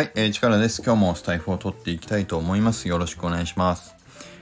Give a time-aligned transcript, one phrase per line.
[0.00, 0.80] はい、えー、力です。
[0.82, 2.88] 今日もスタイフを撮っていきたいと思います。
[2.88, 3.94] よろしくお願いします。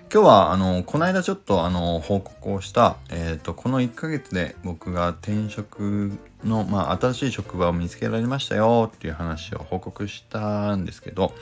[0.03, 6.13] 今日は、あの、この間ちょっと、あの、報告をした、えっ、ー、と、この1ヶ月で僕が転職
[6.45, 11.35] の、まあ、新しい職場を見つけられましたよっていう話を報告したんですけど、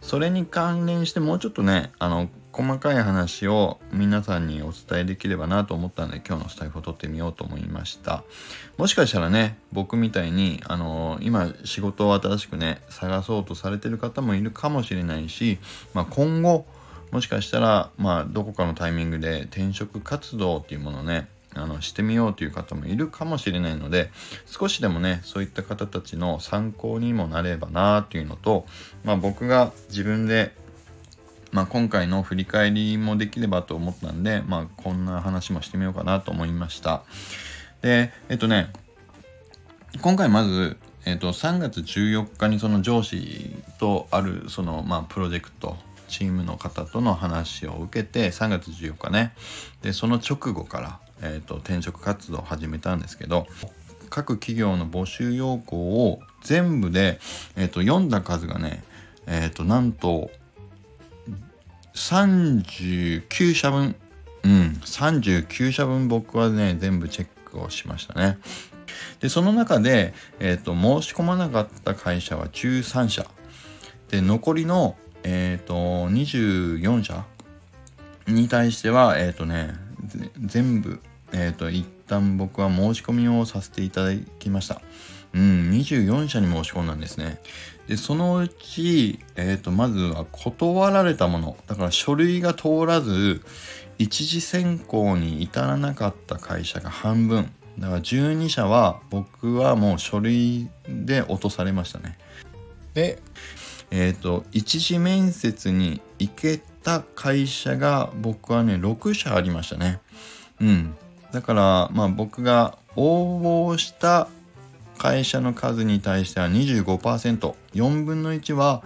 [0.00, 8.22] それに関連してもうちょっとね、あの、細かい話を皆さんにお伝えできればなと思ったので今日のスタイフを撮ってみようと思いました。
[8.78, 15.58] もしかしたらね僕みたいにあの今仕事を新しくね探そうとされてる方もいるかもしれないし、
[15.94, 16.64] まあ、今後
[17.10, 24.10] もしかしたら、まあ、どこかのタイミングで転職活動っていうものをねあのしてみようという方もいるかもしれないので
[24.46, 28.64] 少しでもねそういった方たちの参考にもなればなっていうのと、
[29.02, 30.54] まあ、僕が自分で、
[31.54, 37.04] まあ、今回の振り返りもできればと思ったんで、まあ、こんな話もしてみようかなと思いました。
[37.80, 38.72] でえっとね
[40.02, 40.76] 今回まず
[41.06, 45.76] えっと、3月14日にその上司とあるその、まあ、プロジェクト
[46.08, 49.34] チームの方との話を受けて3月14日ね。
[49.82, 53.46] でその直後から、えーと、転職活動を始めたんですけど
[54.10, 57.20] 各企業の募集要項を全部で、
[57.54, 58.82] えーと、読んだ数がね
[59.26, 60.30] えっ、となんと
[61.94, 63.96] 39社分。
[64.42, 64.80] うん。
[64.84, 68.38] 39社分僕はね全部チェックをしましたね。
[69.20, 73.26] でその中で、えーと申し込まなかった会社は13社。
[74.10, 77.24] で残りのえっ、ー、と、24社
[78.28, 79.70] に対しては、えっ、ー、とね、
[80.38, 81.00] 全部、
[81.32, 84.82] えっ、ー、と、一旦僕は申し込みをさせていただきました。
[85.34, 87.40] うん、24社に申し込んだんですね。
[87.88, 91.56] で、そのうち、えっ、と、まずは断られたもの。
[91.66, 93.42] だから書類が通らず、
[93.98, 97.50] 一次選考に至らなかった会社が半分。
[97.78, 102.16] だから12社は僕はもう書類で落とされましたね。
[102.94, 103.20] で、
[103.90, 110.00] えっ、ー、と、一次面接に行けた会社が僕はね、6社ありましたね。
[110.60, 110.94] うん。
[111.32, 114.28] だから、まあ僕が応募した
[115.04, 118.82] 会社の数に対しては25%、4分の1は、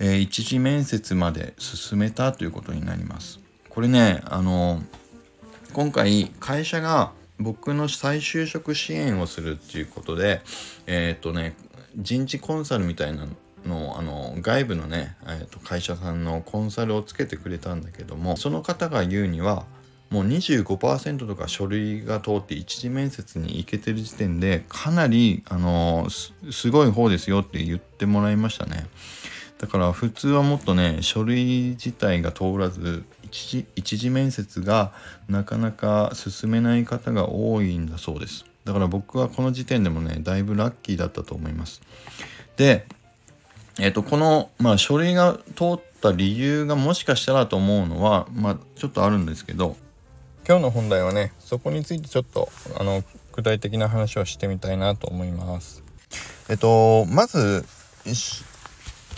[0.00, 3.38] えー、一次面接まで進めたということになります。
[3.68, 4.82] これね、あの、
[5.74, 10.40] 今回会社が僕の再就職支援をするっていうことで、
[10.86, 11.54] えっ、ー、とね、
[11.98, 13.26] 人事コンサルみたいな
[13.66, 19.66] のあの外部のね、えー、と会社さんのコンサルをつけてくれたんだけどもその方が言うには
[20.12, 28.86] もう25%とか書類が通って一次面接に行けてる時点でかなりあのすごい方ですよって言ってもらいましたね。
[29.58, 34.92] だから普通はもっとね書類自体が通らず一次一次面接が
[35.30, 38.44] なかなか進めない方が多いんだそうです。
[38.64, 41.80] だから僕はこの時点でもねだいぶラッキーだったと思います。
[42.56, 42.84] で
[43.78, 49.76] えっ、と、この、まあ、書類が通った理由がもしかしたらと思うのは、まあ、ちょっとあるんですけど、
[50.46, 52.48] 今日の本題はね、そこについてちょっと、
[52.78, 55.84] あの、具体的な話をしてみたいなと思います。
[56.48, 57.64] えっと、まず、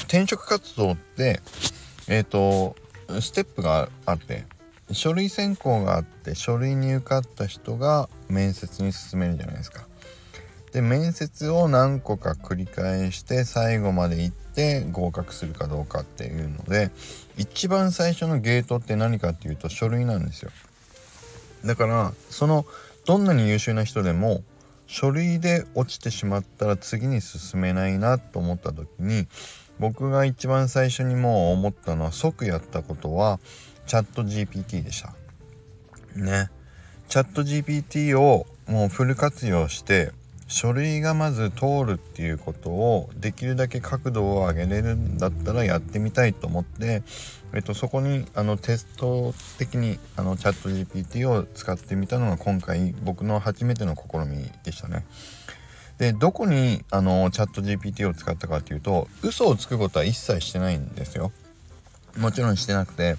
[0.05, 1.41] 転職活動って、
[2.09, 2.77] えっと、
[3.21, 4.45] ステップがあって、
[4.93, 9.87] 書類選考があって書類に受かった人が面接に進めるじゃないですか。
[10.73, 16.91] で面接を何個か繰り返して最後まで行って合格するかどうかっていうので
[17.37, 20.51] 一番最初のゲートって何かっていうと書類なんですよ
[21.65, 22.67] だからその
[23.07, 24.43] どんなに優秀な人でも
[24.87, 29.27] 書類で落ちてしまったら次に進めないなと思った時に
[29.79, 33.41] 僕が一番最初にもう思ったのは即やったことは
[33.87, 35.15] チャット GPT でした。
[36.15, 36.51] ね。
[37.09, 40.13] チャット GPT をもうフル活用して
[40.47, 47.03] 書類がまず通るっていうことをできるだけ角度を上げれるんだったらやってみたいと思って、
[47.55, 55.07] えっと、そこにあのテスト的にあのチャット GPT を使ってみたのが今回僕の初めての試みでしたね。
[55.99, 61.33] でどこにあのチャット GPT を使ったかっていうと嘘をつくことは一切してないんですよ。
[62.19, 63.17] もちろんしてなくて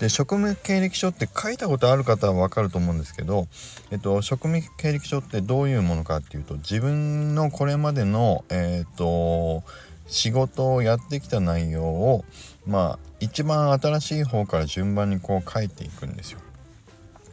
[0.00, 3.46] で職務経歴書って書いたことある方は分かると思うんですけど、
[3.90, 9.62] えっと、職務経歴書ってどういうものかっていうと自分のこれまでの、えっと
[10.06, 12.24] 仕事をやってきた内容を
[12.66, 16.40] まあ一番新しい方から順番にこう書いていくんですよ。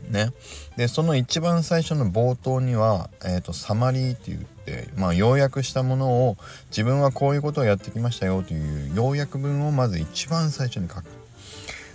[0.09, 0.33] ね。
[0.77, 6.38] でその一番最初の冒頭には、えーと、サマリーって言って、まあ、要約したものを
[6.69, 11.06] 自分はこういうことをやってきましたよという要約文をまず一番最初に書く。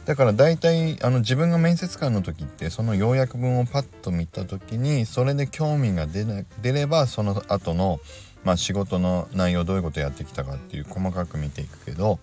[0.06, 7.98] だから大体あの自分が面接官の時ってその要約文をパッと見た時にそれで興味が出な出ればその後の
[8.46, 12.20] まあ、仕事の内容どういうことやってきたかっていう細かく見ていくけど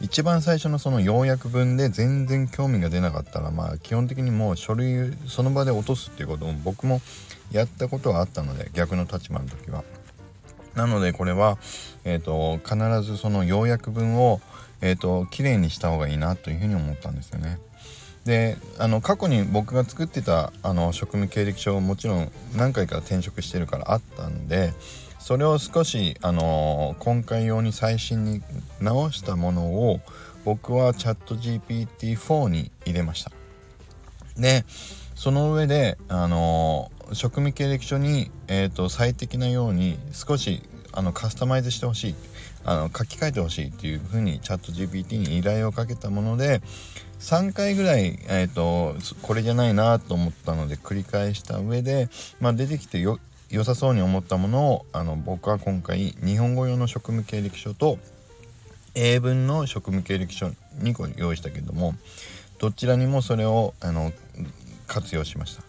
[0.00, 7.02] 一番最初のその要約文で全然興味が出なかったらまあ基本的にもう書類その場で落とすっていうことも僕も
[7.52, 9.84] やったことはあったので逆の立場の時は。
[10.74, 11.58] なのでこれは、
[12.04, 14.40] えーと、必ずその要約文を、
[14.80, 17.58] えーと、きれいにした方がいいなというふうに思ったんですよね。
[18.24, 24.72] であの過去に僕が作ってたあの職務経歴書もちろん何回か転職してるからあったんで
[25.18, 28.42] それを少し、あのー、今回用に最新に
[28.80, 30.00] 直したものを
[30.44, 33.32] 僕はチャット GPT-4 に入れました。
[34.38, 34.64] で
[35.14, 42.14] その上で、あのー、職務経歴書に、えーと、最適なように少しあのカスタマイズしてほしい
[42.64, 46.62] あの書き換えてほしいっていうふうにチャット GPT に依頼をかけたもので
[47.20, 52.08] 3回ぐらい、えーと、これじゃないなと思ったので繰り返した上で、
[52.40, 53.18] まあ、出てきてよ
[53.50, 57.98] 良さそうに思ったものをあの僕は今回日本語用の職務経歴書と
[58.94, 60.46] 英文の職務経歴書
[60.80, 61.94] 2個用意したけども
[62.58, 64.12] どちらにもそれをあの
[64.86, 65.62] 活用しました。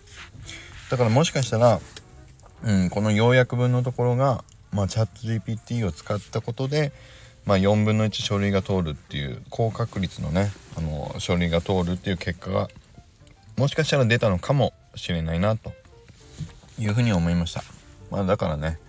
[0.89, 1.81] だからもしかしたら、
[2.63, 6.93] うん、この要約文のところが、まあ、チャット GPT を使ったことで、
[7.45, 12.69] まあ、4分の1書類が通るっていう高確率のねあの書類が通るっていう結果が
[13.57, 15.73] もしかしたら出たのかもしれないなと
[16.79, 17.63] いうふうに思いました。
[18.11, 18.79] まあ、だからね、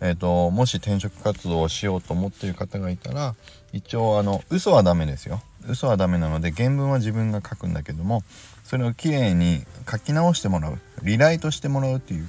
[0.00, 3.36] えーと、もし転職活動をしようと思っている方がいたら
[3.72, 5.40] 一応あの嘘はダメですよ。
[5.68, 8.24] 嘘はダメなので原文は自分が書くんだけども
[8.64, 10.78] それをきれいに書き直してもらう。
[11.04, 12.28] リライトしてもらうっていう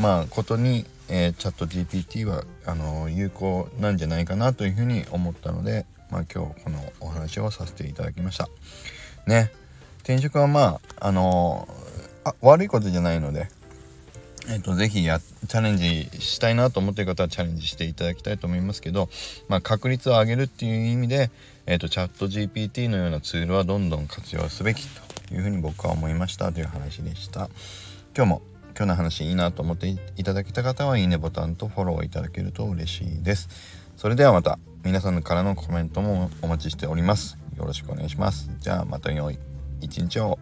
[0.00, 8.48] まあことに、えー、チャット GPT はあの有効なんじゃないかなというふうに思ったので、まあ、今日このお話をさせていただきました。
[9.26, 9.52] ね。
[9.98, 13.48] 転職はまああのー、あ悪いことじゃないので
[14.48, 19.08] えっ、と、ぜひや、チャレンジしたいなと思っている方はチャレンジしていただきたいと思いますけど、
[19.48, 21.30] まあ、確率を上げるっていう意味で、
[21.66, 27.50] えっ、と、チャット GPT のようなツールはどんどん活用すべきというふうに僕は思いましたという話でした。
[28.16, 28.42] 今日も
[28.76, 33.48] 今日の話いいなと思っていただけた方はいいねボタンとフォローいただけると嬉しいです。
[33.96, 37.38] それではまた皆さんからのコメントもお待ちしております。
[37.56, 38.50] よろしくお願いします。
[38.60, 39.38] じゃあまた良い
[39.80, 40.38] 一日を。